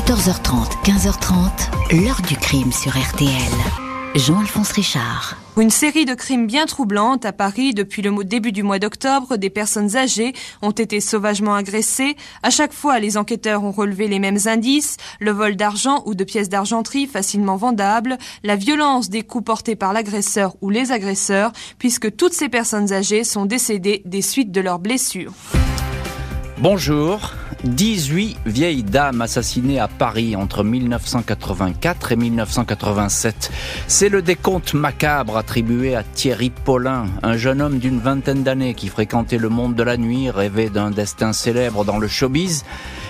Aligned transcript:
14h30, 0.00 0.82
15h30, 0.82 2.02
l'heure 2.02 2.22
du 2.26 2.34
crime 2.34 2.72
sur 2.72 2.92
RTL. 2.92 3.28
Jean-Alphonse 4.14 4.72
Richard. 4.72 5.36
Une 5.58 5.68
série 5.68 6.06
de 6.06 6.14
crimes 6.14 6.46
bien 6.46 6.64
troublantes 6.64 7.26
à 7.26 7.32
Paris 7.32 7.74
depuis 7.74 8.00
le 8.00 8.24
début 8.24 8.50
du 8.50 8.62
mois 8.62 8.78
d'octobre. 8.78 9.36
Des 9.36 9.50
personnes 9.50 9.98
âgées 9.98 10.32
ont 10.62 10.70
été 10.70 11.00
sauvagement 11.00 11.54
agressées. 11.54 12.16
À 12.42 12.48
chaque 12.48 12.72
fois, 12.72 12.98
les 12.98 13.18
enquêteurs 13.18 13.62
ont 13.62 13.72
relevé 13.72 14.08
les 14.08 14.18
mêmes 14.18 14.38
indices. 14.46 14.96
Le 15.20 15.32
vol 15.32 15.54
d'argent 15.54 16.02
ou 16.06 16.14
de 16.14 16.24
pièces 16.24 16.48
d'argenterie 16.48 17.06
facilement 17.06 17.56
vendables. 17.56 18.16
La 18.42 18.56
violence 18.56 19.10
des 19.10 19.22
coups 19.22 19.44
portés 19.44 19.76
par 19.76 19.92
l'agresseur 19.92 20.56
ou 20.62 20.70
les 20.70 20.92
agresseurs, 20.92 21.52
puisque 21.78 22.16
toutes 22.16 22.32
ces 22.32 22.48
personnes 22.48 22.90
âgées 22.94 23.22
sont 23.22 23.44
décédées 23.44 24.00
des 24.06 24.22
suites 24.22 24.50
de 24.50 24.62
leurs 24.62 24.78
blessures. 24.78 25.34
Bonjour. 26.62 27.32
18 27.64 28.36
vieilles 28.44 28.82
dames 28.82 29.22
assassinées 29.22 29.80
à 29.80 29.88
Paris 29.88 30.36
entre 30.36 30.62
1984 30.62 32.12
et 32.12 32.16
1987. 32.16 33.50
C'est 33.86 34.10
le 34.10 34.20
décompte 34.20 34.74
macabre 34.74 35.38
attribué 35.38 35.94
à 35.94 36.02
Thierry 36.02 36.50
Paulin, 36.50 37.06
un 37.22 37.38
jeune 37.38 37.62
homme 37.62 37.78
d'une 37.78 37.98
vingtaine 37.98 38.42
d'années 38.42 38.74
qui 38.74 38.88
fréquentait 38.88 39.38
le 39.38 39.48
monde 39.48 39.74
de 39.74 39.82
la 39.82 39.96
nuit, 39.96 40.28
rêvait 40.28 40.68
d'un 40.68 40.90
destin 40.90 41.32
célèbre 41.32 41.86
dans 41.86 41.98
le 41.98 42.08
showbiz 42.08 42.64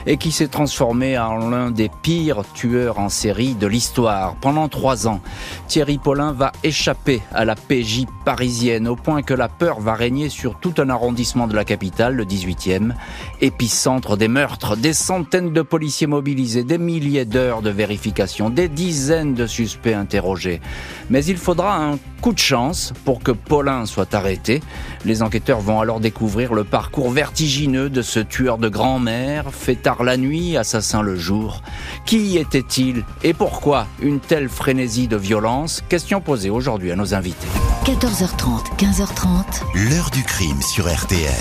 et 0.06 0.16
qui 0.16 0.32
s'est 0.32 0.48
transformé 0.48 1.18
en 1.18 1.50
l'un 1.50 1.70
des 1.70 1.90
pires 2.02 2.42
tueurs 2.54 2.98
en 2.98 3.08
série 3.08 3.54
de 3.54 3.66
l'histoire. 3.66 4.34
Pendant 4.40 4.68
trois 4.68 5.06
ans, 5.06 5.20
Thierry 5.68 5.98
Paulin 5.98 6.32
va 6.32 6.52
échapper 6.62 7.22
à 7.32 7.44
la 7.44 7.54
PJ 7.54 8.06
parisienne 8.24 8.88
au 8.88 8.96
point 8.96 9.22
que 9.22 9.34
la 9.34 9.48
peur 9.48 9.80
va 9.80 9.94
régner 9.94 10.28
sur 10.28 10.58
tout 10.58 10.74
un 10.78 10.90
arrondissement 10.90 11.46
de 11.46 11.54
la 11.54 11.64
capitale, 11.64 12.14
le 12.14 12.24
18e, 12.24 12.92
épicentre 13.40 14.16
des 14.16 14.28
meurtres, 14.28 14.76
des 14.76 14.92
centaines 14.92 15.52
de 15.52 15.62
policiers 15.62 16.06
mobilisés, 16.06 16.64
des 16.64 16.78
milliers 16.78 17.24
d'heures 17.24 17.62
de 17.62 17.70
vérification, 17.70 18.50
des 18.50 18.68
dizaines 18.68 19.34
de 19.34 19.46
suspects 19.46 19.94
interrogés. 19.94 20.60
Mais 21.08 21.24
il 21.24 21.36
faudra 21.36 21.76
un 21.76 21.98
coup 22.20 22.32
de 22.32 22.38
chance 22.38 22.92
pour 23.04 23.22
que 23.22 23.32
Paulin 23.32 23.86
soit 23.86 24.14
arrêté. 24.14 24.62
Les 25.04 25.22
enquêteurs 25.22 25.60
vont 25.60 25.80
alors 25.80 26.00
découvrir 26.00 26.52
le 26.54 26.64
parcours 26.64 27.10
vertigineux 27.10 27.88
de 27.88 28.02
ce 28.02 28.20
tueur 28.20 28.58
de 28.58 28.68
grand-mère, 28.68 29.52
fait 29.52 29.86
tard 29.90 30.04
la 30.04 30.16
nuit, 30.16 30.56
assassin 30.56 31.02
le 31.02 31.16
jour. 31.16 31.62
Qui 32.04 32.38
était-il 32.38 33.04
et 33.24 33.34
pourquoi 33.34 33.88
une 34.00 34.20
telle 34.20 34.48
frénésie 34.48 35.08
de 35.08 35.16
violence? 35.16 35.82
Question 35.88 36.20
posée 36.20 36.48
aujourd'hui 36.48 36.92
à 36.92 36.96
nos 36.96 37.12
invités. 37.12 37.48
14h30, 37.84 38.76
15h30. 38.78 39.90
L'heure 39.90 40.10
du 40.10 40.22
crime 40.22 40.62
sur 40.62 40.86
RTL. 40.86 41.34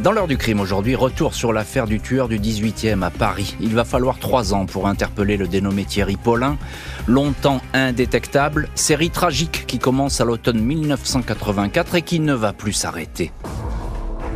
Dans 0.00 0.12
l'heure 0.12 0.28
du 0.28 0.38
crime 0.38 0.60
aujourd'hui, 0.60 0.94
retour 0.94 1.34
sur 1.34 1.52
l'affaire 1.52 1.86
du 1.86 1.98
tueur 1.98 2.28
du 2.28 2.38
18e 2.38 3.02
à 3.02 3.10
Paris. 3.10 3.56
Il 3.60 3.74
va 3.74 3.84
falloir 3.84 4.20
trois 4.20 4.54
ans 4.54 4.66
pour 4.66 4.86
interpeller 4.86 5.36
le 5.36 5.48
dénommé 5.48 5.84
Thierry 5.84 6.16
Paulin. 6.16 6.56
Longtemps 7.08 7.60
indétectable, 7.72 8.68
série 8.76 9.10
tragique 9.10 9.64
qui 9.66 9.80
commence 9.80 10.20
à 10.20 10.24
l'automne 10.24 10.60
1984 10.60 11.96
et 11.96 12.02
qui 12.02 12.20
ne 12.20 12.34
va 12.34 12.52
plus 12.52 12.74
s'arrêter. 12.74 13.32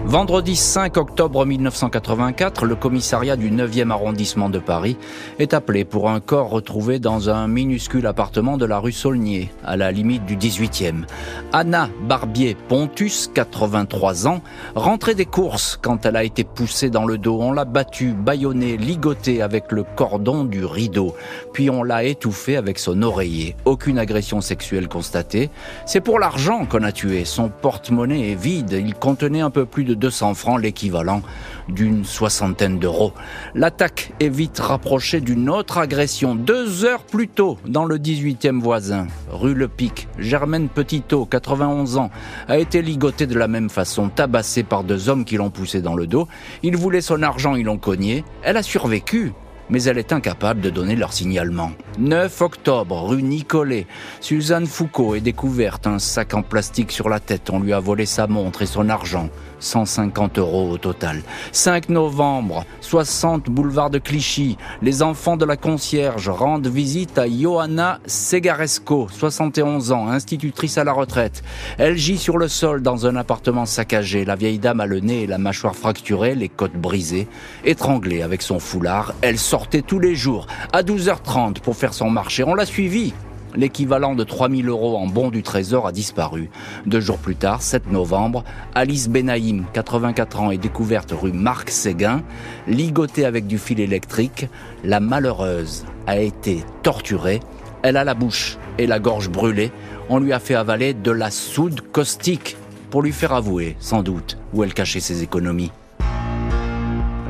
Vendredi 0.09 0.57
5 0.57 0.97
octobre 0.97 1.45
1984, 1.45 2.65
le 2.65 2.77
commissariat 2.77 3.37
du 3.37 3.51
9e 3.51 3.91
arrondissement 3.91 4.49
de 4.49 4.59
Paris 4.59 4.97
est 5.39 5.53
appelé 5.53 5.85
pour 5.85 6.09
un 6.09 6.19
corps 6.21 6.49
retrouvé 6.49 6.99
dans 6.99 7.29
un 7.29 7.47
minuscule 7.47 8.07
appartement 8.07 8.57
de 8.57 8.65
la 8.65 8.79
rue 8.79 8.93
Saulnier, 8.93 9.51
à 9.67 9.77
la 9.77 9.93
limite 9.93 10.25
du 10.25 10.39
18e. 10.39 11.05
Anna 11.53 11.91
Barbier-Pontus, 12.09 13.31
83 13.35 14.27
ans, 14.27 14.41
rentrait 14.75 15.15
des 15.15 15.27
courses 15.27 15.79
quand 15.81 16.07
elle 16.07 16.17
a 16.17 16.25
été 16.25 16.43
poussée 16.43 16.89
dans 16.89 17.05
le 17.05 17.19
dos. 17.19 17.43
On 17.43 17.53
l'a 17.53 17.67
battue, 17.67 18.15
bâillonnée, 18.15 18.79
ligotée 18.79 19.43
avec 19.43 19.71
le 19.73 19.85
cordon 19.85 20.45
du 20.45 20.65
rideau. 20.65 21.15
Puis 21.53 21.69
on 21.69 21.83
l'a 21.83 22.05
étouffée 22.05 22.57
avec 22.57 22.79
son 22.79 23.03
oreiller. 23.03 23.57
Aucune 23.67 23.99
agression 23.99 24.41
sexuelle 24.41 24.89
constatée. 24.89 25.51
C'est 25.85 26.01
pour 26.01 26.19
l'argent 26.19 26.65
qu'on 26.65 26.83
a 26.83 26.93
tué. 26.93 27.27
Son 27.27 27.51
porte-monnaie 27.51 28.31
est 28.31 28.41
vide. 28.41 28.73
Il 28.73 28.95
contenait 28.95 29.41
un 29.41 29.51
peu 29.51 29.67
plus 29.67 29.85
de 29.85 29.98
200 29.99 30.35
francs, 30.35 30.61
l'équivalent 30.61 31.23
d'une 31.69 32.05
soixantaine 32.05 32.79
d'euros. 32.79 33.13
L'attaque 33.55 34.13
est 34.21 34.29
vite 34.29 34.59
rapprochée 34.59 35.21
d'une 35.21 35.51
autre 35.51 35.79
agression, 35.79 36.35
deux 36.35 36.85
heures 36.85 37.05
plus 37.05 37.29
tôt, 37.29 37.59
dans 37.67 37.85
le 37.85 37.99
18e 37.99 38.61
voisin, 38.61 39.07
rue 39.31 39.55
Le 39.55 39.69
Pic. 39.69 40.09
Germaine 40.19 40.69
Petitot, 40.69 41.27
91 41.27 41.99
ans, 41.99 42.11
a 42.49 42.59
été 42.59 42.83
ligotée 42.83 43.27
de 43.27 43.39
la 43.39 43.49
même 43.49 43.71
façon, 43.71 44.09
tabassée 44.09 44.63
par 44.63 44.85
deux 44.85 45.09
hommes 45.09 45.25
qui 45.25 45.37
l'ont 45.37 45.51
poussée 45.51 45.83
dans 45.83 45.95
le 45.95 46.07
dos. 46.07 46.29
Ils 46.63 46.77
voulaient 46.77 47.01
son 47.01 47.23
argent, 47.23 47.55
ils 47.55 47.65
l'ont 47.65 47.79
cogné. 47.79 48.25
Elle 48.43 48.57
a 48.57 48.63
survécu 48.63 49.33
mais 49.71 49.83
elle 49.85 49.99
est 49.99 50.13
incapable 50.13 50.61
de 50.61 50.71
donner 50.71 50.97
leur 50.97 51.13
signalement. 51.13 51.73
9 51.99 52.41
octobre, 52.41 53.03
rue 53.09 53.23
Nicolet. 53.23 53.87
Suzanne 54.21 54.67
Foucault 54.67 55.15
est 55.15 55.21
découverte, 55.21 55.87
un 55.87 55.99
sac 55.99 56.35
en 56.35 56.43
plastique 56.43 56.93
sur 56.93 57.09
la 57.09 57.21
tête. 57.21 57.51
On 57.51 57.61
lui 57.61 57.73
a 57.73 57.81
volé 57.81 58.07
sa 58.07 58.27
montre 58.27 58.63
et 58.63 58.67
son 58.67 58.89
argent. 58.89 59.29
150 59.61 60.39
euros 60.39 60.71
au 60.71 60.79
total. 60.79 61.23
5 61.53 61.89
novembre, 61.89 62.65
60 62.81 63.47
boulevard 63.51 63.91
de 63.91 63.99
Clichy. 63.99 64.57
Les 64.83 65.03
enfants 65.03 65.37
de 65.37 65.45
la 65.45 65.57
concierge 65.57 66.29
rendent 66.29 66.67
visite 66.67 67.19
à 67.19 67.27
Johanna 67.29 68.01
Segaresco, 68.07 69.09
71 69.11 69.93
ans, 69.93 70.09
institutrice 70.09 70.79
à 70.79 70.85
la 70.85 70.93
retraite. 70.93 71.43
Elle 71.79 71.97
gît 71.97 72.19
sur 72.19 72.39
le 72.39 72.49
sol 72.49 72.83
dans 72.83 73.07
un 73.07 73.17
appartement 73.17 73.67
saccagé. 73.67 74.25
La 74.25 74.37
vieille 74.37 74.59
dame 74.59 74.81
a 74.81 74.87
le 74.87 75.01
nez 75.01 75.23
et 75.23 75.27
la 75.27 75.39
mâchoire 75.39 75.77
fracturée, 75.77 76.35
les 76.35 76.49
côtes 76.49 76.77
brisées. 76.77 77.29
Étranglée 77.65 78.23
avec 78.23 78.43
son 78.43 78.59
foulard, 78.59 79.15
elle 79.23 79.39
sortait 79.39 79.83
tous 79.83 79.99
les 79.99 80.15
jours 80.15 80.47
à 80.73 80.83
12h30 80.83 81.61
pour 81.61 81.77
faire 81.77 81.95
son 81.95 82.11
marché. 82.11 82.45
On 82.45 82.55
l'a 82.55 82.67
suivie 82.67 83.13
L'équivalent 83.55 84.15
de 84.15 84.25
3000 84.25 84.69
euros 84.69 84.97
en 84.97 85.07
bons 85.07 85.31
du 85.31 85.43
trésor 85.43 85.87
a 85.87 85.93
disparu. 85.93 86.51
Deux 86.87 87.01
jours 87.01 87.19
plus 87.19 87.37
tard, 87.37 87.63
7 87.63 87.91
novembre, 87.91 88.45
Alice 88.75 89.09
Benaïm, 89.09 89.65
84 89.73 90.41
ans, 90.41 90.51
est 90.51 90.59
découverte 90.59 91.13
rue 91.13 91.33
Marc 91.33 91.71
Séguin, 91.71 92.23
ligotée 92.67 93.25
avec 93.25 93.47
du 93.47 93.59
fil 93.59 93.81
électrique. 93.81 94.47
La 94.85 95.01
malheureuse 95.01 95.85
a 96.07 96.19
été 96.19 96.65
torturée. 96.83 97.41
Elle 97.83 97.97
a 97.97 98.05
la 98.05 98.15
bouche 98.15 98.59
et 98.79 98.87
la 98.87 98.99
gorge 98.99 99.31
brûlée. 99.31 99.73
On 100.09 100.19
lui 100.19 100.33
a 100.33 100.41
fait 100.41 100.55
avaler 100.55 100.95
de 100.95 101.11
la 101.11 101.31
soude 101.31 101.81
caustique 101.93 102.57
pour 102.91 103.03
lui 103.03 103.13
faire 103.13 103.33
avouer, 103.33 103.77
sans 103.81 104.03
doute, 104.03 104.39
où 104.53 104.65
elle 104.65 104.75
cachait 104.75 105.01
ses 105.01 105.23
économies. 105.23 105.71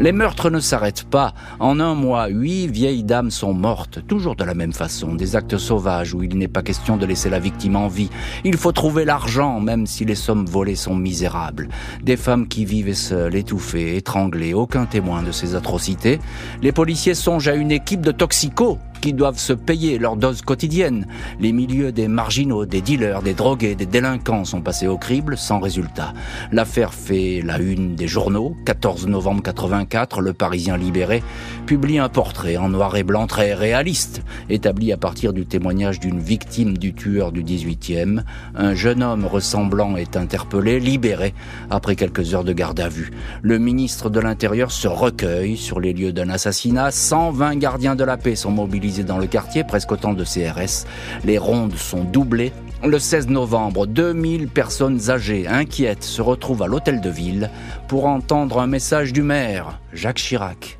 Les 0.00 0.12
meurtres 0.12 0.48
ne 0.48 0.60
s'arrêtent 0.60 1.02
pas. 1.02 1.34
En 1.58 1.80
un 1.80 1.96
mois, 1.96 2.28
huit 2.28 2.68
vieilles 2.68 3.02
dames 3.02 3.32
sont 3.32 3.52
mortes, 3.52 3.98
toujours 4.06 4.36
de 4.36 4.44
la 4.44 4.54
même 4.54 4.72
façon, 4.72 5.14
des 5.14 5.34
actes 5.34 5.58
sauvages 5.58 6.14
où 6.14 6.22
il 6.22 6.38
n'est 6.38 6.46
pas 6.46 6.62
question 6.62 6.96
de 6.96 7.04
laisser 7.04 7.28
la 7.28 7.40
victime 7.40 7.74
en 7.74 7.88
vie. 7.88 8.08
Il 8.44 8.56
faut 8.56 8.70
trouver 8.70 9.04
l'argent, 9.04 9.58
même 9.58 9.86
si 9.86 10.04
les 10.04 10.14
sommes 10.14 10.46
volées 10.46 10.76
sont 10.76 10.94
misérables. 10.94 11.68
Des 12.00 12.16
femmes 12.16 12.46
qui 12.46 12.64
vivent 12.64 12.94
seules, 12.94 13.34
étouffées, 13.34 13.96
étranglées, 13.96 14.54
aucun 14.54 14.86
témoin 14.86 15.24
de 15.24 15.32
ces 15.32 15.56
atrocités. 15.56 16.20
Les 16.62 16.70
policiers 16.70 17.14
songent 17.14 17.48
à 17.48 17.54
une 17.54 17.72
équipe 17.72 18.02
de 18.02 18.12
toxicos 18.12 18.78
qui 19.00 19.12
doivent 19.12 19.38
se 19.38 19.52
payer 19.52 19.98
leur 19.98 20.16
dose 20.16 20.42
quotidienne. 20.42 21.06
Les 21.40 21.52
milieux 21.52 21.92
des 21.92 22.08
marginaux, 22.08 22.66
des 22.66 22.80
dealers, 22.80 23.22
des 23.22 23.34
drogués, 23.34 23.74
des 23.74 23.86
délinquants 23.86 24.44
sont 24.44 24.60
passés 24.60 24.86
au 24.86 24.98
crible 24.98 25.36
sans 25.36 25.60
résultat. 25.60 26.12
L'affaire 26.52 26.94
fait 26.94 27.42
la 27.44 27.58
une 27.58 27.94
des 27.94 28.08
journaux. 28.08 28.56
14 28.64 29.06
novembre 29.06 29.42
84, 29.42 30.20
le 30.20 30.32
Parisien 30.32 30.76
libéré 30.76 31.22
publie 31.66 31.98
un 31.98 32.08
portrait 32.08 32.56
en 32.56 32.68
noir 32.68 32.96
et 32.96 33.02
blanc 33.02 33.26
très 33.26 33.54
réaliste, 33.54 34.22
établi 34.48 34.92
à 34.92 34.96
partir 34.96 35.32
du 35.32 35.46
témoignage 35.46 36.00
d'une 36.00 36.18
victime 36.18 36.78
du 36.78 36.94
tueur 36.94 37.32
du 37.32 37.44
18e. 37.44 38.22
Un 38.54 38.74
jeune 38.74 39.02
homme 39.02 39.26
ressemblant 39.26 39.96
est 39.96 40.16
interpellé, 40.16 40.80
libéré 40.80 41.34
après 41.70 41.96
quelques 41.96 42.34
heures 42.34 42.44
de 42.44 42.52
garde 42.52 42.80
à 42.80 42.88
vue. 42.88 43.12
Le 43.42 43.58
ministre 43.58 44.10
de 44.10 44.20
l'Intérieur 44.20 44.72
se 44.72 44.88
recueille 44.88 45.56
sur 45.56 45.80
les 45.80 45.92
lieux 45.92 46.12
d'un 46.12 46.30
assassinat. 46.30 46.90
120 46.90 47.56
gardiens 47.56 47.96
de 47.96 48.04
la 48.04 48.16
paix 48.16 48.34
sont 48.34 48.50
mobilisés 48.50 48.87
dans 49.04 49.18
le 49.18 49.26
quartier, 49.26 49.64
presque 49.64 49.92
autant 49.92 50.12
de 50.12 50.24
CRS. 50.24 50.86
Les 51.24 51.38
rondes 51.38 51.76
sont 51.76 52.04
doublées. 52.04 52.52
Le 52.84 52.98
16 52.98 53.28
novembre, 53.28 53.86
2000 53.86 54.48
personnes 54.48 55.10
âgées, 55.10 55.46
inquiètes, 55.48 56.04
se 56.04 56.22
retrouvent 56.22 56.62
à 56.62 56.66
l'hôtel 56.66 57.00
de 57.00 57.10
ville 57.10 57.50
pour 57.88 58.06
entendre 58.06 58.60
un 58.60 58.66
message 58.66 59.12
du 59.12 59.22
maire, 59.22 59.80
Jacques 59.92 60.18
Chirac 60.18 60.78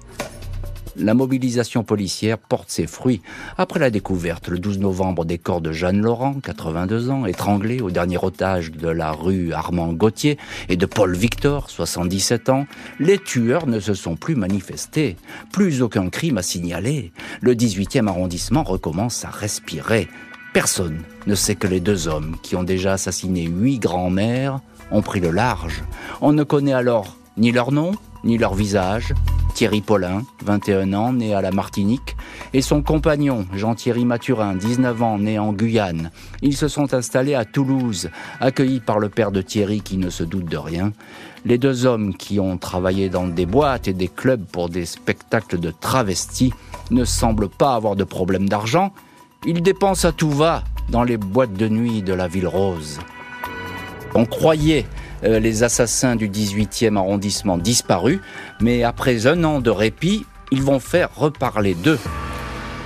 la 0.99 1.15
mobilisation 1.15 1.85
policière 1.85 2.39
porte 2.39 2.71
ses 2.71 2.87
fruits 2.87 3.23
après 3.57 3.81
la 3.81 3.91
découverte 3.91 4.49
le 4.49 4.59
12 4.59 4.79
novembre 4.79 5.25
des 5.25 5.39
corps 5.39 5.61
de 5.61 5.73
Jeanne 5.73 6.01
Laurent, 6.01 6.35
82 6.43 7.11
ans, 7.11 7.27
étranglé 7.27 7.81
au 7.81 7.91
dernier 7.91 8.19
otage 8.23 8.73
de 8.73 8.89
la 8.89 9.13
rue 9.13 9.53
Armand 9.53 9.93
Gauthier, 9.93 10.39
et 10.69 10.77
de 10.77 10.87
Paul 10.87 11.17
Victor, 11.17 11.71
77 11.71 12.49
ans. 12.49 12.67
Les 12.99 13.19
tueurs 13.19 13.67
ne 13.67 13.81
se 13.81 13.95
sont 13.95 14.17
plus 14.17 14.35
manifestés, 14.35 15.17
plus 15.53 15.83
aucun 15.83 16.09
crime 16.11 16.39
à 16.39 16.43
signaler. 16.43 17.13
Le 17.41 17.55
18e 17.55 18.09
arrondissement 18.09 18.63
recommence 18.63 19.25
à 19.25 19.31
respirer. 19.31 20.09
Personne 20.53 21.03
ne 21.27 21.35
sait 21.35 21.55
que 21.55 21.67
les 21.67 21.81
deux 21.81 22.09
hommes 22.09 22.37
qui 22.43 22.57
ont 22.57 22.65
déjà 22.65 22.95
assassiné 22.95 23.45
huit 23.45 23.79
grands-mères 23.79 24.61
ont 24.91 25.03
pris 25.03 25.21
le 25.21 25.31
large. 25.31 25.83
On 26.21 26.33
ne 26.33 26.43
connaît 26.43 26.73
alors 26.73 27.17
ni 27.37 27.53
leur 27.53 27.71
nom, 27.71 27.93
ni 28.25 28.39
leur 28.39 28.55
visage, 28.55 29.15
Thierry 29.59 29.81
Paulin, 29.81 30.23
21 30.45 30.93
ans, 30.93 31.13
né 31.13 31.35
à 31.35 31.43
la 31.43 31.51
Martinique, 31.51 32.17
et 32.55 32.63
son 32.63 32.81
compagnon, 32.81 33.45
Jean-Thierry 33.53 34.05
Mathurin, 34.05 34.55
19 34.55 35.03
ans, 35.03 35.19
né 35.19 35.41
en 35.41 35.53
Guyane. 35.53 36.13
Ils 36.43 36.57
se 36.57 36.69
sont 36.69 36.95
installés 36.95 37.35
à 37.35 37.45
Toulouse, 37.45 38.09
accueillis 38.39 38.79
par 38.79 39.01
le 39.01 39.09
père 39.09 39.33
de 39.33 39.43
Thierry 39.43 39.81
qui 39.81 39.97
ne 39.97 40.11
se 40.11 40.23
doute 40.23 40.45
de 40.45 40.57
rien. 40.57 40.93
Les 41.45 41.59
deux 41.59 41.87
hommes 41.87 42.15
qui 42.15 42.39
ont 42.39 42.57
travaillé 42.57 43.09
dans 43.09 43.27
des 43.27 43.47
boîtes 43.47 43.89
et 43.89 43.95
des 43.95 44.07
clubs 44.07 44.45
pour 44.45 44.69
des 44.69 44.87
spectacles 44.87 45.59
de 45.59 45.73
travestis 45.73 46.55
ne 46.93 47.05
semblent 47.05 47.49
pas 47.49 47.75
avoir 47.75 47.97
de 47.97 48.05
problème 48.05 48.49
d'argent. 48.49 48.93
Ils 49.45 49.61
dépensent 49.61 50.07
à 50.07 50.13
tout 50.13 50.31
va 50.31 50.63
dans 50.89 51.03
les 51.03 51.17
boîtes 51.17 51.55
de 51.55 51.67
nuit 51.67 52.03
de 52.03 52.13
la 52.13 52.29
ville 52.29 52.47
rose. 52.47 53.01
On 54.15 54.25
croyait 54.25 54.87
euh, 55.25 55.39
les 55.39 55.63
assassins 55.63 56.17
du 56.17 56.29
18e 56.29 56.97
arrondissement 56.97 57.59
disparus, 57.59 58.21
mais 58.61 58.85
après 58.85 59.27
un 59.27 59.45
an 59.45 59.61
de 59.61 59.71
répit, 59.71 60.27
ils 60.51 60.63
vont 60.63 60.81
faire 60.81 61.11
reparler 61.15 61.75
d'eux. 61.75 61.99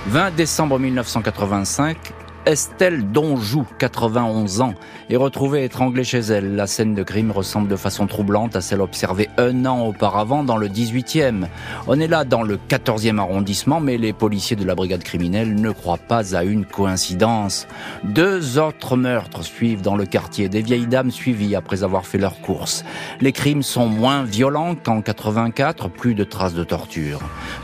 20 0.07 0.31
décembre 0.35 0.79
1985, 0.79 1.97
Estelle 2.45 3.09
Donjou, 3.09 3.65
91 3.79 4.59
ans, 4.59 4.73
est 5.09 5.15
retrouvée 5.15 5.63
étranglée 5.63 6.03
chez 6.03 6.19
elle. 6.19 6.57
La 6.57 6.67
scène 6.67 6.93
de 6.93 7.01
crime 7.01 7.31
ressemble 7.31 7.69
de 7.69 7.77
façon 7.77 8.05
troublante 8.05 8.57
à 8.57 8.61
celle 8.61 8.81
observée 8.81 9.29
un 9.37 9.65
an 9.65 9.85
auparavant 9.85 10.43
dans 10.43 10.57
le 10.57 10.67
18e. 10.67 11.47
On 11.87 12.01
est 12.01 12.07
là 12.07 12.25
dans 12.25 12.43
le 12.43 12.57
14e 12.57 13.17
arrondissement, 13.17 13.79
mais 13.79 13.97
les 13.97 14.11
policiers 14.11 14.57
de 14.57 14.65
la 14.65 14.75
brigade 14.75 15.03
criminelle 15.03 15.55
ne 15.55 15.71
croient 15.71 15.97
pas 15.97 16.35
à 16.35 16.43
une 16.43 16.65
coïncidence. 16.65 17.65
Deux 18.03 18.59
autres 18.59 18.97
meurtres 18.97 19.43
suivent 19.43 19.81
dans 19.81 19.95
le 19.95 20.05
quartier, 20.05 20.49
des 20.49 20.61
vieilles 20.61 20.87
dames 20.87 21.11
suivies 21.11 21.55
après 21.55 21.83
avoir 21.83 22.05
fait 22.05 22.17
leurs 22.17 22.41
courses. 22.41 22.83
Les 23.21 23.31
crimes 23.31 23.63
sont 23.63 23.87
moins 23.87 24.23
violents 24.23 24.75
qu'en 24.75 25.01
84, 25.01 25.89
plus 25.89 26.13
de 26.13 26.25
traces 26.25 26.55
de 26.55 26.65
torture. 26.65 27.21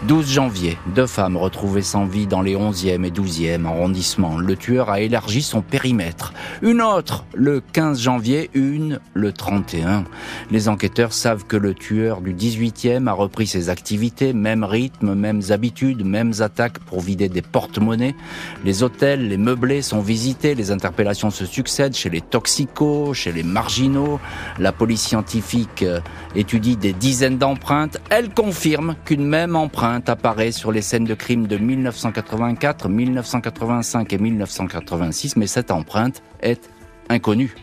12 0.07 0.29
janvier, 0.29 0.77
deux 0.95 1.07
femmes 1.07 1.35
retrouvées 1.35 1.81
sans 1.81 2.05
vie 2.05 2.27
dans 2.27 2.41
les 2.41 2.55
11e 2.55 3.03
et 3.03 3.11
12e 3.11 3.65
arrondissements. 3.65 4.37
A 4.77 4.99
élargi 4.99 5.41
son 5.41 5.61
périmètre. 5.61 6.33
Une 6.61 6.81
autre 6.81 7.25
le 7.33 7.61
15 7.61 7.99
janvier, 7.99 8.49
une 8.53 8.99
le 9.13 9.31
31. 9.31 10.05
Les 10.51 10.69
enquêteurs 10.69 11.13
savent 11.13 11.45
que 11.45 11.57
le 11.57 11.73
tueur 11.73 12.21
du 12.21 12.33
18e 12.33 13.07
a 13.07 13.13
repris 13.13 13.47
ses 13.47 13.69
activités, 13.69 14.33
même 14.33 14.63
rythme, 14.63 15.15
mêmes 15.15 15.41
habitudes, 15.49 16.05
mêmes 16.05 16.33
attaques 16.39 16.79
pour 16.79 17.01
vider 17.01 17.29
des 17.29 17.41
porte-monnaies. 17.41 18.15
Les 18.63 18.83
hôtels, 18.83 19.27
les 19.27 19.37
meublés 19.37 19.81
sont 19.81 20.01
visités, 20.01 20.53
les 20.55 20.71
interpellations 20.71 21.31
se 21.31 21.45
succèdent 21.45 21.95
chez 21.95 22.09
les 22.09 22.21
toxicos, 22.21 23.13
chez 23.15 23.31
les 23.31 23.43
marginaux. 23.43 24.19
La 24.59 24.71
police 24.71 25.01
scientifique 25.01 25.83
euh, 25.83 25.99
étudie 26.35 26.77
des 26.77 26.93
dizaines 26.93 27.37
d'empreintes. 27.37 27.99
Elle 28.09 28.29
confirme 28.29 28.95
qu'une 29.05 29.25
même 29.25 29.55
empreinte 29.55 30.09
apparaît 30.09 30.51
sur 30.51 30.71
les 30.71 30.81
scènes 30.81 31.05
de 31.05 31.15
crime 31.15 31.47
de 31.47 31.57
1984, 31.57 32.89
1985 32.89 34.13
et 34.13 34.17
1986 34.63 35.35
mais 35.35 35.47
cette 35.47 35.71
empreinte 35.71 36.21
est 36.41 36.69
inconnue. 37.09 37.55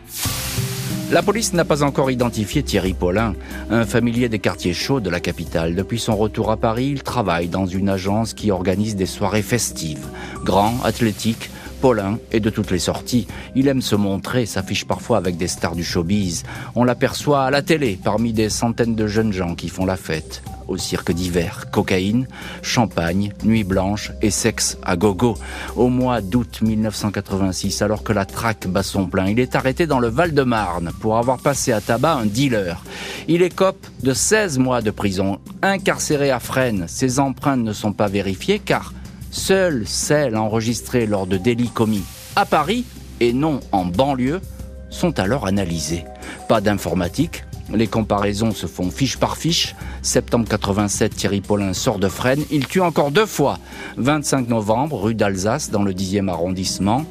La 1.09 1.23
police 1.23 1.53
n'a 1.53 1.63
pas 1.63 1.83
encore 1.83 2.11
identifié 2.11 2.63
Thierry 2.63 2.93
Paulin, 2.93 3.33
un 3.69 3.85
familier 3.85 4.27
des 4.27 4.39
quartiers 4.39 4.73
chauds 4.73 4.99
de 4.99 5.09
la 5.09 5.21
capitale. 5.21 5.73
Depuis 5.73 5.99
son 5.99 6.17
retour 6.17 6.51
à 6.51 6.57
Paris, 6.57 6.89
il 6.91 7.01
travaille 7.01 7.47
dans 7.47 7.65
une 7.65 7.87
agence 7.87 8.33
qui 8.33 8.51
organise 8.51 8.97
des 8.97 9.05
soirées 9.05 9.41
festives. 9.41 10.05
Grand, 10.43 10.73
athlétique, 10.83 11.49
Paulin 11.79 12.19
est 12.33 12.41
de 12.41 12.49
toutes 12.49 12.71
les 12.71 12.79
sorties. 12.79 13.25
Il 13.55 13.69
aime 13.69 13.81
se 13.81 13.95
montrer, 13.95 14.45
s'affiche 14.45 14.85
parfois 14.85 15.17
avec 15.17 15.37
des 15.37 15.47
stars 15.47 15.75
du 15.75 15.83
showbiz. 15.83 16.43
On 16.75 16.83
l'aperçoit 16.83 17.45
à 17.45 17.51
la 17.51 17.61
télé 17.61 17.97
parmi 18.03 18.33
des 18.33 18.49
centaines 18.49 18.95
de 18.95 19.07
jeunes 19.07 19.31
gens 19.31 19.55
qui 19.55 19.69
font 19.69 19.85
la 19.85 19.95
fête 19.95 20.41
au 20.67 20.77
cirque 20.77 21.11
d'hiver. 21.11 21.65
Cocaïne, 21.71 22.27
champagne, 22.61 23.33
nuit 23.43 23.63
blanche 23.63 24.11
et 24.21 24.31
sexe 24.31 24.77
à 24.83 24.95
gogo. 24.95 25.37
Au 25.75 25.89
mois 25.89 26.21
d'août 26.21 26.61
1986, 26.61 27.81
alors 27.81 28.03
que 28.03 28.13
la 28.13 28.25
traque 28.25 28.67
bat 28.67 28.83
son 28.83 29.05
plein, 29.05 29.27
il 29.27 29.39
est 29.39 29.55
arrêté 29.55 29.87
dans 29.87 29.99
le 29.99 30.07
Val-de-Marne 30.07 30.91
pour 30.99 31.17
avoir 31.17 31.39
passé 31.39 31.71
à 31.71 31.81
tabac 31.81 32.13
un 32.13 32.25
dealer. 32.25 32.83
Il 33.27 33.41
écope 33.41 33.87
de 34.03 34.13
16 34.13 34.57
mois 34.59 34.81
de 34.81 34.91
prison. 34.91 35.39
Incarcéré 35.61 36.31
à 36.31 36.39
Fresnes, 36.39 36.85
ses 36.87 37.19
empreintes 37.19 37.61
ne 37.61 37.73
sont 37.73 37.93
pas 37.93 38.07
vérifiées 38.07 38.59
car 38.59 38.93
seules 39.31 39.83
celles 39.85 40.35
enregistrées 40.35 41.05
lors 41.05 41.27
de 41.27 41.37
délits 41.37 41.69
commis 41.69 42.03
à 42.35 42.45
Paris 42.45 42.85
et 43.19 43.33
non 43.33 43.59
en 43.71 43.85
banlieue 43.85 44.41
sont 44.89 45.19
alors 45.19 45.47
analysées. 45.47 46.05
Pas 46.47 46.61
d'informatique, 46.61 47.43
les 47.73 47.87
comparaisons 47.87 48.51
se 48.51 48.65
font 48.67 48.89
fiche 48.91 49.17
par 49.17 49.37
fiche. 49.37 49.75
Septembre 50.01 50.47
87, 50.47 51.15
Thierry 51.15 51.41
Paulin 51.41 51.73
sort 51.73 51.99
de 51.99 52.07
Fresnes. 52.07 52.45
Il 52.51 52.67
tue 52.67 52.81
encore 52.81 53.11
deux 53.11 53.25
fois. 53.25 53.59
25 53.97 54.47
novembre, 54.47 55.01
rue 55.01 55.15
d'Alsace, 55.15 55.69
dans 55.69 55.83
le 55.83 55.93
10e 55.93 56.29
arrondissement. 56.29 57.05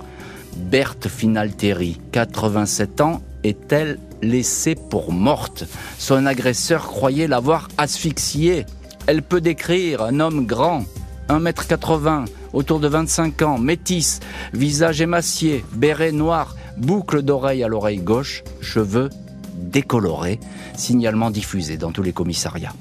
Berthe 0.57 1.09
Finalteri, 1.09 2.01
87 2.13 3.01
ans, 3.03 3.21
est-elle 3.45 3.99
laissée 4.23 4.75
pour 4.75 5.13
morte? 5.13 5.65
Son 5.99 6.25
agresseur 6.25 6.87
croyait 6.87 7.29
l'avoir 7.29 7.69
asphyxiée. 7.77 8.65
Elle 9.07 9.23
peut 9.23 9.43
décrire 9.43 10.03
un 10.03 10.19
homme 10.21 10.47
grand, 10.47 10.85
1m80, 11.29 12.25
autour 12.55 12.81
de 12.81 12.89
25 12.89 13.43
ans, 13.43 13.59
métis, 13.59 14.21
visage 14.55 15.03
émacié, 15.03 15.65
béret 15.73 16.13
noir, 16.13 16.57
boucle 16.79 17.23
d'oreille 17.23 17.63
à 17.63 17.69
l'oreille 17.69 17.99
gauche, 17.99 18.43
cheveux 18.63 19.11
décoloré, 19.57 20.39
signalement 20.77 21.31
diffusé 21.31 21.77
dans 21.77 21.93
tous 21.93 22.03
les 22.03 22.13
commissariats. 22.13 22.73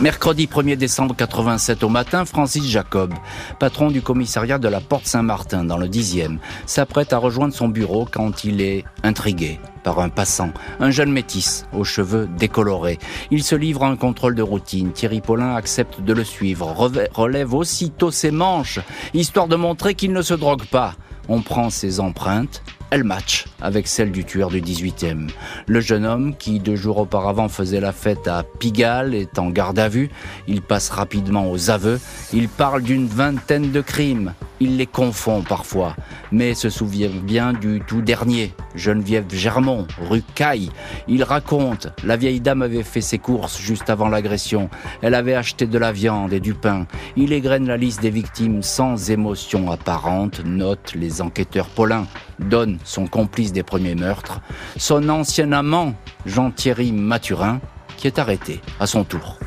Mercredi 0.00 0.46
1er 0.46 0.76
décembre 0.76 1.14
87 1.14 1.82
au 1.82 1.90
matin, 1.90 2.24
Francis 2.24 2.64
Jacob, 2.64 3.12
patron 3.58 3.90
du 3.90 4.00
commissariat 4.00 4.56
de 4.56 4.66
la 4.66 4.80
Porte 4.80 5.04
Saint-Martin 5.04 5.62
dans 5.62 5.76
le 5.76 5.88
10e, 5.88 6.38
s'apprête 6.64 7.12
à 7.12 7.18
rejoindre 7.18 7.52
son 7.52 7.68
bureau 7.68 8.08
quand 8.10 8.44
il 8.44 8.62
est 8.62 8.84
intrigué 9.02 9.60
par 9.82 10.00
un 10.00 10.08
passant, 10.08 10.52
un 10.78 10.90
jeune 10.90 11.12
métis 11.12 11.66
aux 11.74 11.84
cheveux 11.84 12.30
décolorés. 12.38 12.98
Il 13.30 13.42
se 13.42 13.54
livre 13.54 13.84
à 13.84 13.88
un 13.88 13.96
contrôle 13.96 14.34
de 14.34 14.42
routine. 14.42 14.92
Thierry 14.92 15.20
Paulin 15.20 15.54
accepte 15.54 16.00
de 16.00 16.14
le 16.14 16.24
suivre, 16.24 16.74
relève 17.12 17.52
aussitôt 17.52 18.10
ses 18.10 18.30
manches, 18.30 18.80
histoire 19.12 19.48
de 19.48 19.56
montrer 19.56 19.94
qu'il 19.94 20.14
ne 20.14 20.22
se 20.22 20.32
drogue 20.32 20.64
pas. 20.64 20.94
On 21.28 21.42
prend 21.42 21.68
ses 21.68 22.00
empreintes, 22.00 22.62
elle 22.90 23.04
match 23.04 23.46
avec 23.60 23.86
celle 23.86 24.12
du 24.12 24.24
tueur 24.24 24.50
du 24.50 24.60
18e. 24.60 25.30
Le 25.66 25.80
jeune 25.80 26.04
homme, 26.04 26.36
qui 26.36 26.58
deux 26.58 26.76
jours 26.76 26.98
auparavant 26.98 27.48
faisait 27.48 27.80
la 27.80 27.92
fête 27.92 28.26
à 28.28 28.42
Pigalle, 28.42 29.14
est 29.14 29.38
en 29.38 29.50
garde 29.50 29.78
à 29.78 29.88
vue. 29.88 30.10
Il 30.48 30.62
passe 30.62 30.90
rapidement 30.90 31.50
aux 31.50 31.70
aveux. 31.70 32.00
Il 32.32 32.48
parle 32.48 32.82
d'une 32.82 33.06
vingtaine 33.06 33.70
de 33.70 33.80
crimes. 33.80 34.34
Il 34.62 34.76
les 34.76 34.86
confond 34.86 35.40
parfois, 35.40 35.96
mais 36.32 36.52
se 36.52 36.68
souvient 36.68 37.08
bien 37.08 37.54
du 37.54 37.80
tout 37.86 38.02
dernier, 38.02 38.52
Geneviève 38.74 39.24
Germont, 39.32 39.86
rue 39.98 40.22
Caille. 40.34 40.68
Il 41.08 41.24
raconte, 41.24 41.88
la 42.04 42.18
vieille 42.18 42.42
dame 42.42 42.60
avait 42.60 42.82
fait 42.82 43.00
ses 43.00 43.16
courses 43.16 43.58
juste 43.58 43.88
avant 43.88 44.10
l'agression. 44.10 44.68
Elle 45.00 45.14
avait 45.14 45.34
acheté 45.34 45.66
de 45.66 45.78
la 45.78 45.92
viande 45.92 46.34
et 46.34 46.40
du 46.40 46.52
pain. 46.52 46.86
Il 47.16 47.32
égrène 47.32 47.66
la 47.66 47.78
liste 47.78 48.02
des 48.02 48.10
victimes 48.10 48.62
sans 48.62 49.10
émotion 49.10 49.70
apparente, 49.70 50.42
note 50.44 50.92
les 50.94 51.22
enquêteurs 51.22 51.68
Paulin, 51.68 52.06
donne 52.38 52.78
son 52.84 53.06
complice 53.06 53.52
des 53.52 53.62
premiers 53.62 53.94
meurtres, 53.94 54.42
son 54.76 55.08
ancien 55.08 55.52
amant, 55.52 55.94
Jean-Thierry 56.26 56.92
Mathurin, 56.92 57.62
qui 57.96 58.08
est 58.08 58.18
arrêté 58.18 58.60
à 58.78 58.86
son 58.86 59.04
tour. 59.04 59.38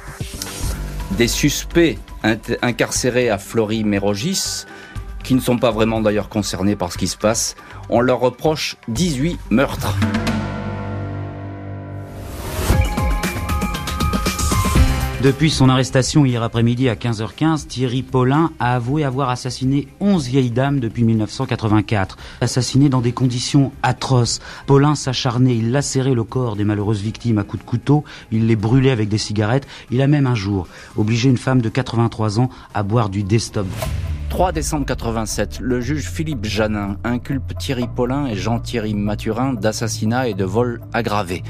Des 1.19 1.27
suspects 1.27 1.99
incarcérés 2.63 3.29
à 3.29 3.37
Flory-Mérogis 3.37 4.65
qui 5.23 5.35
ne 5.35 5.39
sont 5.39 5.57
pas 5.57 5.71
vraiment 5.71 6.01
d'ailleurs 6.01 6.29
concernés 6.29 6.75
par 6.75 6.91
ce 6.91 6.97
qui 6.97 7.07
se 7.07 7.17
passe. 7.17 7.55
On 7.89 8.01
leur 8.01 8.19
reproche 8.19 8.75
18 8.87 9.39
meurtres. 9.49 9.95
Depuis 15.23 15.51
son 15.51 15.69
arrestation 15.69 16.25
hier 16.25 16.43
après-midi 16.43 16.89
à 16.89 16.95
15h15, 16.95 17.67
Thierry 17.67 18.03
Paulin 18.03 18.51
a 18.59 18.75
avoué 18.75 19.05
avoir 19.05 19.29
assassiné 19.29 19.87
11 20.01 20.27
vieilles 20.27 20.51
dames 20.51 20.81
depuis 20.81 21.05
1984. 21.05 22.17
Assassiné 22.41 22.89
dans 22.89 22.99
des 22.99 23.13
conditions 23.13 23.71
atroces. 23.83 24.41
Paulin 24.65 24.95
s'acharnait, 24.95 25.55
il 25.55 25.71
lacérait 25.71 26.13
le 26.13 26.25
corps 26.25 26.57
des 26.57 26.65
malheureuses 26.65 27.01
victimes 27.01 27.37
à 27.37 27.45
coups 27.45 27.63
de 27.63 27.69
couteau, 27.69 28.03
il 28.33 28.47
les 28.47 28.57
brûlait 28.57 28.91
avec 28.91 29.07
des 29.07 29.17
cigarettes. 29.17 29.65
Il 29.91 30.01
a 30.01 30.07
même 30.07 30.27
un 30.27 30.35
jour 30.35 30.67
obligé 30.97 31.29
une 31.29 31.37
femme 31.37 31.61
de 31.61 31.69
83 31.69 32.41
ans 32.41 32.49
à 32.73 32.83
boire 32.83 33.07
du 33.07 33.23
Destop. 33.23 33.67
3 34.33 34.51
décembre 34.51 34.87
87, 34.87 35.59
le 35.61 35.79
juge 35.79 36.09
Philippe 36.09 36.45
Janin 36.45 36.97
inculpe 37.03 37.55
Thierry 37.55 37.87
Paulin 37.87 38.25
et 38.25 38.35
Jean-Thierry 38.35 38.95
Mathurin 38.95 39.53
d'assassinat 39.53 40.27
et 40.27 40.33
de 40.33 40.43
vol 40.43 40.81
aggravé. 40.91 41.43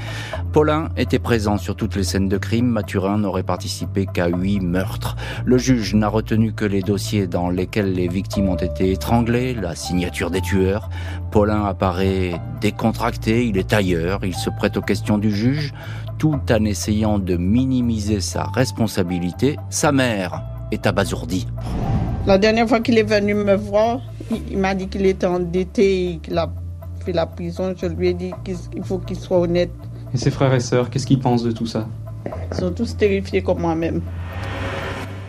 Paulin 0.52 0.90
était 0.98 1.18
présent 1.18 1.56
sur 1.56 1.76
toutes 1.76 1.96
les 1.96 2.04
scènes 2.04 2.28
de 2.28 2.36
crime, 2.36 2.66
Mathurin 2.66 3.16
n'aurait 3.16 3.42
participé 3.42 4.04
qu'à 4.04 4.26
8 4.26 4.60
meurtres. 4.60 5.16
Le 5.46 5.56
juge 5.56 5.94
n'a 5.94 6.08
retenu 6.08 6.52
que 6.52 6.66
les 6.66 6.82
dossiers 6.82 7.26
dans 7.26 7.48
lesquels 7.48 7.94
les 7.94 8.06
victimes 8.06 8.50
ont 8.50 8.56
été 8.56 8.92
étranglées, 8.92 9.54
la 9.54 9.74
signature 9.74 10.30
des 10.30 10.42
tueurs. 10.42 10.90
Paulin 11.30 11.64
apparaît 11.64 12.38
décontracté, 12.60 13.46
il 13.46 13.56
est 13.56 13.72
ailleurs, 13.72 14.26
il 14.26 14.34
se 14.34 14.50
prête 14.50 14.76
aux 14.76 14.82
questions 14.82 15.16
du 15.16 15.34
juge. 15.34 15.72
tout 16.18 16.38
en 16.50 16.64
essayant 16.66 17.18
de 17.18 17.36
minimiser 17.38 18.20
sa 18.20 18.44
responsabilité, 18.44 19.56
sa 19.70 19.90
mère 19.90 20.42
est 20.70 20.86
abasourdie. 20.86 21.46
La 22.26 22.38
dernière 22.38 22.66
fois 22.66 22.80
qu'il 22.80 22.96
est 22.96 23.02
venu 23.02 23.34
me 23.34 23.54
voir, 23.54 24.00
il 24.50 24.56
m'a 24.56 24.74
dit 24.74 24.88
qu'il 24.88 25.04
était 25.04 25.26
endetté 25.26 26.12
et 26.12 26.16
qu'il 26.18 26.38
a 26.38 26.50
fait 27.04 27.12
la 27.12 27.26
prison. 27.26 27.74
Je 27.76 27.84
lui 27.86 28.08
ai 28.08 28.14
dit 28.14 28.32
qu'il 28.42 28.82
faut 28.82 28.98
qu'il 28.98 29.16
soit 29.16 29.38
honnête. 29.38 29.70
Et 30.14 30.16
ses 30.16 30.30
frères 30.30 30.54
et 30.54 30.60
sœurs, 30.60 30.88
qu'est-ce 30.88 31.06
qu'ils 31.06 31.20
pensent 31.20 31.42
de 31.42 31.52
tout 31.52 31.66
ça? 31.66 31.86
Ils 32.50 32.56
sont 32.56 32.72
tous 32.72 32.96
terrifiés 32.96 33.42
comme 33.42 33.60
moi-même. 33.60 34.00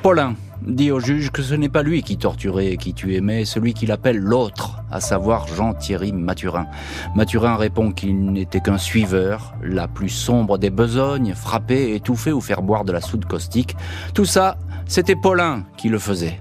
Paulin 0.02 0.36
dit 0.66 0.90
au 0.90 1.02
juge 1.02 1.32
que 1.32 1.42
ce 1.42 1.54
n'est 1.54 1.70
pas 1.70 1.84
lui 1.84 2.02
qui 2.02 2.18
torturait 2.18 2.68
et 2.68 2.78
qui 2.78 2.94
tuait, 2.94 3.20
mais 3.20 3.44
celui 3.44 3.74
qu'il 3.74 3.92
appelle 3.92 4.18
l'autre, 4.18 4.82
à 4.90 5.02
savoir 5.02 5.48
Jean-Thierry 5.48 6.14
Mathurin. 6.14 6.66
Mathurin 7.14 7.58
répond 7.58 7.92
qu'il 7.92 8.32
n'était 8.32 8.62
qu'un 8.62 8.78
suiveur, 8.78 9.54
la 9.62 9.90
plus 9.90 10.10
sombre 10.10 10.58
des 10.58 10.70
besognes, 10.70 11.34
frapper, 11.34 11.94
étouffer 11.94 12.32
ou 12.32 12.40
faire 12.40 12.62
boire 12.62 12.86
de 12.86 12.94
la 12.94 13.02
soude 13.02 13.26
caustique. 13.26 13.76
Tout 14.14 14.26
ça, 14.26 14.58
c'était 14.88 15.16
Paulin 15.16 15.66
qui 15.76 15.90
le 15.90 16.00
faisait. 16.00 16.40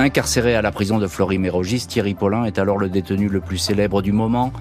Incarcéré 0.00 0.54
à 0.54 0.62
la 0.62 0.70
prison 0.70 0.98
de 0.98 1.08
Florimérogis, 1.08 1.88
Thierry 1.88 2.14
Paulin 2.14 2.44
est 2.44 2.60
alors 2.60 2.78
le 2.78 2.88
détenu 2.88 3.28
le 3.28 3.40
plus 3.40 3.58
célèbre 3.58 4.00
du 4.00 4.12
moment. 4.12 4.52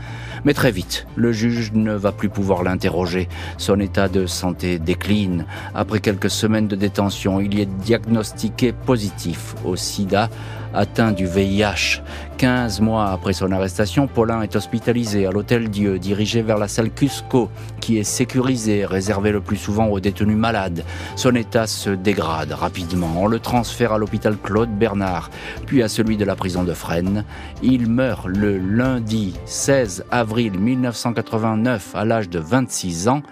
Mais 0.46 0.56
très 0.56 0.72
vite, 0.72 1.06
le 1.15 1.32
juge 1.32 1.74
ne 1.74 1.94
va 1.94 2.12
plus 2.12 2.27
pouvoir 2.27 2.63
l'interroger. 2.63 3.29
Son 3.60 3.79
état 3.79 4.08
de 4.08 4.25
santé 4.25 4.79
décline. 4.79 5.46
Après 5.75 6.00
quelques 6.00 6.32
semaines 6.32 6.67
de 6.67 6.75
détention, 6.75 7.39
il 7.39 7.53
y 7.53 7.62
est 7.62 7.67
diagnostiqué 7.67 8.72
positif 8.72 9.53
au 9.63 9.75
sida 9.75 10.32
atteint 10.74 11.12
du 11.12 11.26
VIH. 11.26 12.02
15 12.38 12.82
mois 12.82 13.10
après 13.10 13.34
son 13.34 13.52
arrestation, 13.52 14.08
Paulin 14.08 14.42
est 14.42 14.56
hospitalisé 14.56 15.26
à 15.26 15.32
l'Hôtel 15.32 15.70
Dieu, 15.70 15.98
dirigé 15.98 16.42
vers 16.42 16.58
la 16.58 16.68
salle 16.68 16.92
Cusco, 16.92 17.50
qui 17.80 17.98
est 17.98 18.04
sécurisée, 18.04 18.86
réservée 18.86 19.32
le 19.32 19.42
plus 19.42 19.58
souvent 19.58 19.88
aux 19.88 20.00
détenus 20.00 20.38
malades. 20.38 20.84
Son 21.16 21.34
état 21.36 21.68
se 21.68 21.90
dégrade 21.90 22.52
rapidement. 22.52 23.12
On 23.18 23.28
le 23.28 23.40
transfère 23.40 23.94
à 23.94 23.98
l'hôpital 23.98 24.38
Claude 24.38 24.70
Bernard, 24.70 25.30
puis 25.66 25.82
à 25.82 25.88
celui 25.88 26.18
de 26.18 26.26
la 26.26 26.36
prison 26.36 26.64
de 26.64 26.74
Fresnes. 26.74 27.26
Il 27.64 27.90
meurt 27.90 28.28
le 28.28 28.58
lundi 28.58 29.34
16 29.46 30.06
avril 30.12 30.60
1989 30.60 31.96
à 31.96 32.06
l'âge 32.06 32.30
de 32.30 32.40
26 32.40 33.08
ans. 33.08 33.24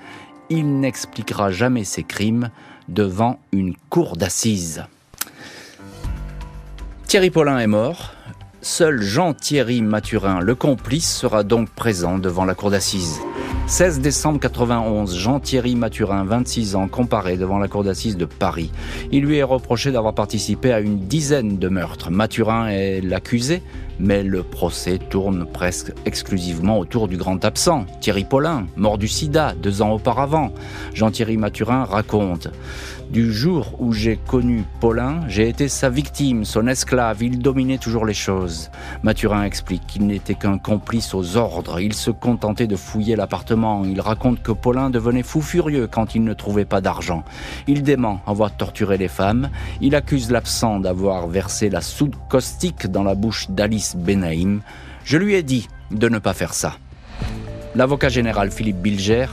Il 0.49 0.79
n'expliquera 0.79 1.51
jamais 1.51 1.83
ses 1.83 2.03
crimes 2.03 2.49
devant 2.87 3.39
une 3.51 3.75
cour 3.89 4.15
d'assises. 4.15 4.83
Thierry 7.07 7.29
Paulin 7.29 7.59
est 7.59 7.67
mort. 7.67 8.13
Seul 8.61 8.99
Jean-Thierry 8.99 9.83
Mathurin, 9.83 10.39
le 10.39 10.55
complice, 10.55 11.15
sera 11.15 11.43
donc 11.43 11.69
présent 11.69 12.17
devant 12.17 12.45
la 12.45 12.55
cour 12.55 12.71
d'assises. 12.71 13.19
16 13.67 13.99
décembre 13.99 14.39
91, 14.39 15.15
Jean-Thierry 15.15 15.75
Mathurin, 15.75 16.23
26 16.23 16.75
ans, 16.75 16.87
comparé 16.87 17.37
devant 17.37 17.59
la 17.59 17.67
cour 17.67 17.83
d'assises 17.83 18.17
de 18.17 18.25
Paris. 18.25 18.71
Il 19.11 19.23
lui 19.23 19.37
est 19.37 19.43
reproché 19.43 19.91
d'avoir 19.91 20.15
participé 20.15 20.73
à 20.73 20.79
une 20.79 20.97
dizaine 20.97 21.59
de 21.59 21.69
meurtres. 21.69 22.09
Mathurin 22.09 22.69
est 22.69 23.01
l'accusé, 23.01 23.61
mais 23.99 24.23
le 24.23 24.41
procès 24.43 24.97
tourne 24.97 25.45
presque 25.45 25.93
exclusivement 26.05 26.79
autour 26.79 27.07
du 27.07 27.17
grand 27.17 27.45
absent, 27.45 27.85
Thierry 28.01 28.23
Paulin, 28.23 28.65
mort 28.75 28.97
du 28.97 29.07
sida 29.07 29.53
deux 29.61 29.81
ans 29.81 29.91
auparavant. 29.91 30.51
Jean-Thierry 30.93 31.37
Mathurin 31.37 31.85
raconte 31.85 32.49
du 33.15 33.31
jour 33.31 33.75
où 33.79 33.93
j'ai 33.93 34.17
connu 34.17 34.65
Paulin, 34.81 35.21
j'ai 35.29 35.47
été 35.47 35.69
sa 35.69 35.89
victime, 35.89 36.43
son 36.43 36.67
esclave, 36.67 37.23
il 37.23 37.39
dominait 37.39 37.77
toujours 37.77 38.05
les 38.05 38.13
choses. 38.13 38.69
Mathurin 39.03 39.45
explique 39.45 39.87
qu'il 39.87 40.05
n'était 40.05 40.35
qu'un 40.35 40.57
complice 40.57 41.13
aux 41.13 41.37
ordres, 41.37 41.79
il 41.79 41.93
se 41.93 42.11
contentait 42.11 42.67
de 42.67 42.75
fouiller 42.75 43.15
l'appartement, 43.15 43.85
il 43.85 44.01
raconte 44.01 44.43
que 44.43 44.51
Paulin 44.51 44.89
devenait 44.89 45.23
fou 45.23 45.39
furieux 45.39 45.87
quand 45.89 46.13
il 46.13 46.25
ne 46.25 46.33
trouvait 46.33 46.65
pas 46.65 46.81
d'argent. 46.81 47.23
Il 47.67 47.83
dément 47.83 48.19
avoir 48.27 48.57
torturé 48.57 48.97
les 48.97 49.07
femmes, 49.07 49.49
il 49.79 49.95
accuse 49.95 50.29
l'absent 50.29 50.81
d'avoir 50.81 51.29
versé 51.29 51.69
la 51.69 51.79
soude 51.79 52.17
caustique 52.27 52.87
dans 52.87 53.03
la 53.03 53.15
bouche 53.15 53.49
d'Alice 53.49 53.95
Benaïm. 53.95 54.59
Je 55.05 55.17
lui 55.17 55.35
ai 55.35 55.43
dit 55.43 55.69
de 55.89 56.09
ne 56.09 56.19
pas 56.19 56.33
faire 56.33 56.53
ça. 56.53 56.73
L'avocat 57.75 58.07
général 58.07 58.51
Philippe 58.51 58.77
Bilger 58.77 59.25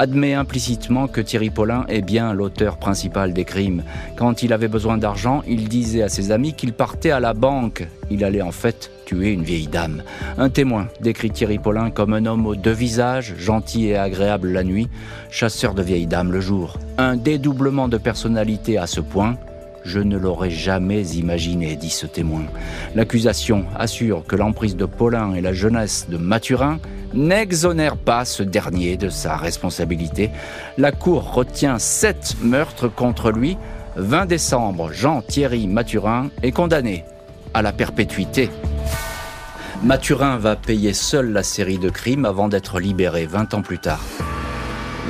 admet 0.00 0.34
implicitement 0.34 1.06
que 1.06 1.20
Thierry 1.20 1.50
Paulin 1.50 1.84
est 1.88 2.02
bien 2.02 2.34
l'auteur 2.34 2.76
principal 2.76 3.32
des 3.32 3.44
crimes. 3.44 3.84
Quand 4.16 4.42
il 4.42 4.52
avait 4.52 4.68
besoin 4.68 4.98
d'argent, 4.98 5.42
il 5.46 5.68
disait 5.68 6.02
à 6.02 6.08
ses 6.08 6.32
amis 6.32 6.54
qu'il 6.54 6.72
partait 6.72 7.12
à 7.12 7.20
la 7.20 7.34
banque. 7.34 7.86
Il 8.10 8.24
allait 8.24 8.42
en 8.42 8.50
fait 8.50 8.90
tuer 9.06 9.30
une 9.30 9.44
vieille 9.44 9.68
dame. 9.68 10.02
Un 10.38 10.50
témoin 10.50 10.88
décrit 11.00 11.30
Thierry 11.30 11.58
Paulin 11.58 11.90
comme 11.90 12.14
un 12.14 12.26
homme 12.26 12.46
aux 12.46 12.56
deux 12.56 12.72
visages, 12.72 13.34
gentil 13.38 13.86
et 13.86 13.96
agréable 13.96 14.48
la 14.48 14.64
nuit, 14.64 14.88
chasseur 15.30 15.74
de 15.74 15.82
vieilles 15.82 16.08
dames 16.08 16.32
le 16.32 16.40
jour. 16.40 16.78
Un 16.98 17.16
dédoublement 17.16 17.86
de 17.86 17.98
personnalité 17.98 18.76
à 18.76 18.88
ce 18.88 19.00
point, 19.00 19.36
je 19.84 20.00
ne 20.00 20.16
l'aurais 20.16 20.50
jamais 20.50 21.02
imaginé, 21.02 21.76
dit 21.76 21.90
ce 21.90 22.06
témoin. 22.06 22.44
L'accusation 22.94 23.66
assure 23.76 24.24
que 24.26 24.36
l'emprise 24.36 24.76
de 24.76 24.86
Paulin 24.86 25.34
et 25.34 25.40
la 25.40 25.52
jeunesse 25.52 26.06
de 26.08 26.16
Mathurin 26.16 26.78
n'exonère 27.12 27.96
pas 27.96 28.24
ce 28.24 28.42
dernier 28.42 28.96
de 28.96 29.08
sa 29.08 29.36
responsabilité. 29.36 30.30
La 30.78 30.90
Cour 30.90 31.32
retient 31.34 31.78
sept 31.78 32.36
meurtres 32.42 32.88
contre 32.88 33.30
lui. 33.30 33.56
20 33.96 34.26
décembre, 34.26 34.90
Jean-Thierry 34.92 35.68
Mathurin 35.68 36.30
est 36.42 36.50
condamné 36.52 37.04
à 37.52 37.62
la 37.62 37.72
perpétuité. 37.72 38.50
Mathurin 39.84 40.38
va 40.38 40.56
payer 40.56 40.94
seul 40.94 41.30
la 41.30 41.42
série 41.42 41.78
de 41.78 41.90
crimes 41.90 42.24
avant 42.24 42.48
d'être 42.48 42.80
libéré 42.80 43.26
20 43.26 43.54
ans 43.54 43.62
plus 43.62 43.78
tard. 43.78 44.02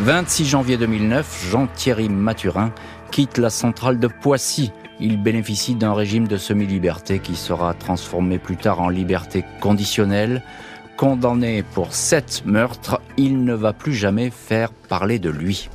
26 0.00 0.44
janvier 0.44 0.76
2009, 0.76 1.46
Jean-Thierry 1.50 2.08
Mathurin 2.08 2.72
quitte 3.14 3.38
la 3.38 3.48
centrale 3.48 4.00
de 4.00 4.08
Poissy. 4.08 4.72
Il 4.98 5.22
bénéficie 5.22 5.76
d'un 5.76 5.94
régime 5.94 6.26
de 6.26 6.36
semi-liberté 6.36 7.20
qui 7.20 7.36
sera 7.36 7.72
transformé 7.72 8.38
plus 8.38 8.56
tard 8.56 8.80
en 8.80 8.88
liberté 8.88 9.44
conditionnelle. 9.60 10.42
Condamné 10.96 11.62
pour 11.62 11.94
sept 11.94 12.42
meurtres, 12.44 13.00
il 13.16 13.44
ne 13.44 13.54
va 13.54 13.72
plus 13.72 13.94
jamais 13.94 14.30
faire 14.30 14.72
parler 14.72 15.20
de 15.20 15.30
lui. 15.30 15.70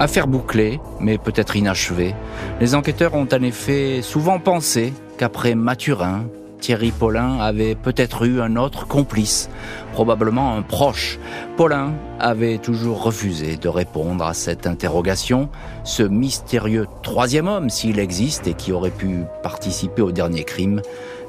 Affaire 0.00 0.26
bouclée, 0.26 0.80
mais 0.98 1.16
peut-être 1.16 1.54
inachevée, 1.54 2.16
les 2.60 2.74
enquêteurs 2.74 3.14
ont 3.14 3.28
en 3.32 3.42
effet 3.42 4.00
souvent 4.02 4.40
pensé 4.40 4.92
qu'après 5.16 5.54
Mathurin, 5.54 6.24
Thierry 6.60 6.92
Paulin 6.92 7.38
avait 7.38 7.74
peut-être 7.74 8.24
eu 8.24 8.40
un 8.40 8.56
autre 8.56 8.86
complice, 8.86 9.48
probablement 9.92 10.56
un 10.56 10.62
proche. 10.62 11.18
Paulin 11.56 11.92
avait 12.18 12.58
toujours 12.58 13.02
refusé 13.02 13.56
de 13.56 13.68
répondre 13.68 14.24
à 14.24 14.34
cette 14.34 14.66
interrogation. 14.66 15.48
Ce 15.84 16.02
mystérieux 16.02 16.86
troisième 17.02 17.48
homme, 17.48 17.70
s'il 17.70 17.98
existe 17.98 18.46
et 18.46 18.54
qui 18.54 18.72
aurait 18.72 18.90
pu 18.90 19.24
participer 19.42 20.02
au 20.02 20.12
dernier 20.12 20.44
crime, 20.44 20.82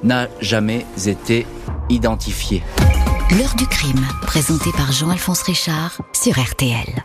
n'a 0.04 0.28
jamais 0.40 0.86
été 1.06 1.46
identifié. 1.90 2.64
L'heure 3.32 3.56
du 3.56 3.66
crime, 3.66 4.06
présenté 4.24 4.72
par 4.74 4.92
Jean-Alphonse 4.92 5.44
Richard 5.44 6.02
sur 6.14 6.38
RTL. 6.38 7.04